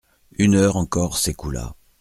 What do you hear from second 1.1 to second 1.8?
s'écoula.